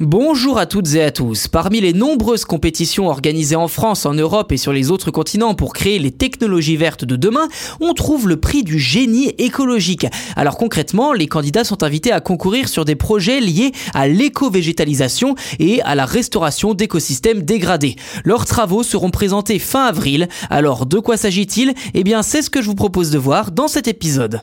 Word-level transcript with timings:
Bonjour 0.00 0.58
à 0.58 0.66
toutes 0.66 0.96
et 0.96 1.04
à 1.04 1.12
tous. 1.12 1.46
Parmi 1.46 1.80
les 1.80 1.92
nombreuses 1.92 2.44
compétitions 2.44 3.06
organisées 3.06 3.54
en 3.54 3.68
France, 3.68 4.06
en 4.06 4.12
Europe 4.12 4.50
et 4.50 4.56
sur 4.56 4.72
les 4.72 4.90
autres 4.90 5.12
continents 5.12 5.54
pour 5.54 5.72
créer 5.72 6.00
les 6.00 6.10
technologies 6.10 6.76
vertes 6.76 7.04
de 7.04 7.14
demain, 7.14 7.46
on 7.80 7.94
trouve 7.94 8.26
le 8.26 8.40
prix 8.40 8.64
du 8.64 8.80
génie 8.80 9.28
écologique. 9.38 10.08
Alors 10.34 10.56
concrètement, 10.56 11.12
les 11.12 11.28
candidats 11.28 11.62
sont 11.62 11.84
invités 11.84 12.10
à 12.10 12.20
concourir 12.20 12.68
sur 12.68 12.84
des 12.84 12.96
projets 12.96 13.38
liés 13.38 13.70
à 13.94 14.08
l'éco-végétalisation 14.08 15.36
et 15.60 15.80
à 15.82 15.94
la 15.94 16.06
restauration 16.06 16.74
d'écosystèmes 16.74 17.42
dégradés. 17.42 17.94
Leurs 18.24 18.46
travaux 18.46 18.82
seront 18.82 19.12
présentés 19.12 19.60
fin 19.60 19.84
avril. 19.84 20.28
Alors 20.50 20.86
de 20.86 20.98
quoi 20.98 21.16
s'agit-il? 21.16 21.72
Eh 21.94 22.02
bien 22.02 22.24
c'est 22.24 22.42
ce 22.42 22.50
que 22.50 22.62
je 22.62 22.66
vous 22.66 22.74
propose 22.74 23.12
de 23.12 23.18
voir 23.18 23.52
dans 23.52 23.68
cet 23.68 23.86
épisode. 23.86 24.40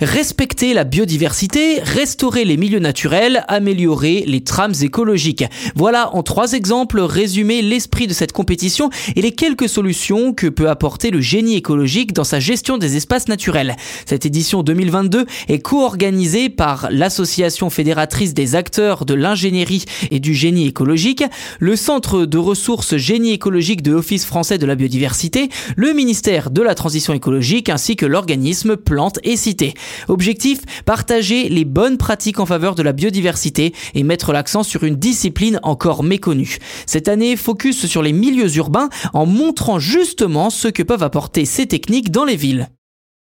Respecter 0.00 0.72
la 0.72 0.84
biodiversité, 0.84 1.78
restaurer 1.82 2.46
les 2.46 2.56
milieux 2.56 2.78
naturels, 2.78 3.44
améliorer 3.48 4.24
les 4.26 4.40
trames 4.42 4.72
écologiques. 4.80 5.44
Voilà 5.74 6.14
en 6.16 6.22
trois 6.22 6.54
exemples 6.54 7.00
résumé 7.00 7.60
l'esprit 7.60 8.06
de 8.06 8.14
cette 8.14 8.32
compétition 8.32 8.88
et 9.14 9.20
les 9.20 9.32
quelques 9.32 9.68
solutions 9.68 10.32
que 10.32 10.46
peut 10.46 10.70
apporter 10.70 11.10
le 11.10 11.20
génie 11.20 11.56
écologique 11.56 12.14
dans 12.14 12.24
sa 12.24 12.40
gestion 12.40 12.78
des 12.78 12.96
espaces 12.96 13.28
naturels. 13.28 13.76
Cette 14.06 14.24
édition 14.24 14.62
2022 14.62 15.26
est 15.48 15.58
co-organisée 15.58 16.48
par 16.48 16.88
l'Association 16.90 17.68
fédératrice 17.68 18.32
des 18.32 18.54
acteurs 18.54 19.04
de 19.04 19.12
l'ingénierie 19.12 19.84
et 20.10 20.18
du 20.18 20.32
génie 20.32 20.66
écologique, 20.66 21.24
le 21.58 21.76
Centre 21.76 22.24
de 22.24 22.38
ressources 22.38 22.96
génie 22.96 23.32
écologique 23.32 23.82
de 23.82 23.92
l'Office 23.92 24.24
français 24.24 24.56
de 24.56 24.64
la 24.64 24.76
biodiversité, 24.76 25.50
le 25.76 25.92
ministère 25.92 26.50
de 26.50 26.62
la 26.62 26.74
transition 26.74 27.12
écologique 27.12 27.68
ainsi 27.68 27.96
que 27.96 28.06
l'organisme 28.06 28.78
Plantes 28.78 29.18
et 29.24 29.36
Cité. 29.36 29.74
Objectif, 30.08 30.60
partager 30.84 31.48
les 31.48 31.64
bonnes 31.64 31.98
pratiques 31.98 32.40
en 32.40 32.46
faveur 32.46 32.74
de 32.74 32.82
la 32.82 32.92
biodiversité 32.92 33.74
et 33.94 34.02
mettre 34.02 34.32
l'accent 34.32 34.62
sur 34.62 34.84
une 34.84 34.96
discipline 34.96 35.60
encore 35.62 36.02
méconnue. 36.02 36.58
Cette 36.86 37.08
année, 37.08 37.36
focus 37.36 37.86
sur 37.86 38.02
les 38.02 38.12
milieux 38.12 38.56
urbains 38.56 38.88
en 39.12 39.26
montrant 39.26 39.78
justement 39.78 40.50
ce 40.50 40.68
que 40.68 40.82
peuvent 40.82 41.02
apporter 41.02 41.44
ces 41.44 41.66
techniques 41.66 42.10
dans 42.10 42.24
les 42.24 42.36
villes. 42.36 42.68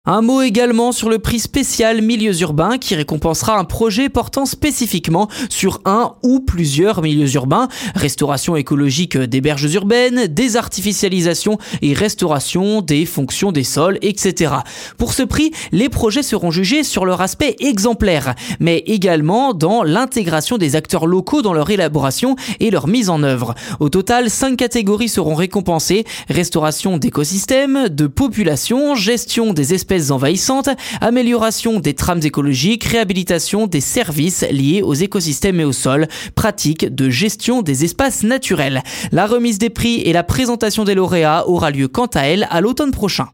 Un 0.10 0.22
mot 0.22 0.42
également 0.42 0.94
sur 0.94 1.10
le 1.10 1.20
prix 1.20 1.38
spécial 1.38 2.02
Milieux 2.02 2.40
urbains 2.40 2.78
qui 2.78 2.96
récompensera 2.96 3.60
un 3.60 3.66
projet 3.66 4.08
portant 4.08 4.46
spécifiquement 4.46 5.28
sur 5.50 5.82
un 5.84 6.14
ou 6.24 6.40
plusieurs 6.40 7.02
milieux 7.02 7.30
urbains, 7.36 7.68
restauration 7.94 8.56
écologique 8.56 9.18
des 9.18 9.42
berges 9.42 9.74
urbaines, 9.74 10.28
désartificialisation 10.28 11.58
et 11.82 11.92
restauration 11.92 12.82
des 12.82 13.06
fonctions 13.06 13.52
des 13.52 13.66
sols, 13.66 13.98
etc. 14.02 14.54
Pour 14.98 15.12
ce 15.12 15.24
prix, 15.24 15.52
les 15.74 15.90
projets 15.90 16.24
seront 16.24 16.52
jugés 16.52 16.84
sur 16.84 17.04
leur 17.06 17.20
aspect 17.20 17.58
exemplaire, 17.60 18.34
mais 18.62 18.84
également 18.86 19.54
dans 19.54 19.84
l'intégration 19.84 20.58
des 20.58 20.78
acteurs 20.78 21.06
locaux 21.06 21.42
dans 21.42 21.54
leur 21.54 21.70
élaboration 21.70 22.38
et 22.62 22.72
leur 22.72 22.88
mise 22.88 23.10
en 23.10 23.24
œuvre. 23.24 23.56
Au 23.82 23.90
total, 23.90 24.30
cinq 24.30 24.56
catégories 24.56 25.10
seront 25.10 25.36
récompensées, 25.36 26.06
restauration 26.30 26.96
d'écosystèmes, 26.96 27.90
de 27.90 28.08
population, 28.08 28.96
gestion 28.96 29.52
des 29.52 29.74
espèces 29.98 30.12
envahissantes, 30.12 30.70
amélioration 31.02 31.80
des 31.80 31.94
trames 31.94 32.22
écologiques, 32.24 32.86
réhabilitation 32.86 33.68
des 33.68 33.82
services 33.82 34.46
liés 34.50 34.82
aux 34.82 34.94
écosystèmes 34.94 35.60
et 35.60 35.66
au 35.66 35.74
sol, 35.74 36.08
pratique 36.36 36.94
de 36.94 37.10
gestion 37.10 37.62
des 37.62 37.84
espaces 37.84 38.24
naturels. 38.24 38.84
La 39.12 39.28
remise 39.28 39.58
des 39.58 39.70
prix 39.70 40.02
et 40.02 40.14
la 40.14 40.24
présentation 40.24 40.84
des 40.84 40.96
lauréats 40.96 41.48
aura 41.48 41.72
lieu 41.72 41.88
quant 41.88 42.08
à 42.08 42.22
elle 42.22 42.48
à 42.50 42.62
l'automne 42.62 42.92
prochain. 42.92 43.28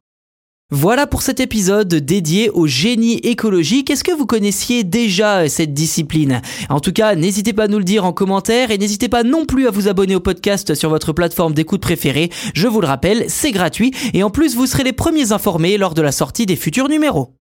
Voilà 0.76 1.06
pour 1.06 1.22
cet 1.22 1.40
épisode 1.40 1.94
dédié 1.94 2.50
au 2.50 2.66
génie 2.66 3.18
écologique. 3.18 3.92
Est-ce 3.92 4.04
que 4.04 4.12
vous 4.12 4.26
connaissiez 4.26 4.84
déjà 4.84 5.48
cette 5.48 5.72
discipline? 5.72 6.42
En 6.68 6.80
tout 6.80 6.92
cas, 6.92 7.14
n'hésitez 7.14 7.54
pas 7.54 7.66
à 7.66 7.68
nous 7.68 7.78
le 7.78 7.84
dire 7.84 8.06
en 8.06 8.12
commentaire 8.12 8.72
et 8.72 8.80
n'hésitez 8.80 9.08
pas 9.08 9.22
non 9.22 9.46
plus 9.46 9.68
à 9.68 9.70
vous 9.70 9.88
abonner 9.88 10.16
au 10.16 10.20
podcast 10.20 10.74
sur 10.74 10.90
votre 10.90 11.14
plateforme 11.14 11.54
d'écoute 11.54 11.82
préférée. 11.82 12.32
Je 12.56 12.68
vous 12.68 12.82
le 12.82 12.88
rappelle, 12.88 13.26
c'est 13.28 13.52
gratuit 13.52 13.92
et 14.16 14.24
en 14.24 14.32
plus 14.32 14.56
vous 14.56 14.66
serez 14.66 14.84
les 14.84 14.94
premiers 14.94 15.32
informés 15.32 15.78
lors 15.78 15.94
de 15.94 16.02
la 16.02 16.12
sortie 16.12 16.48
des 16.48 16.56
futurs 16.56 16.90
numéros. 16.90 17.36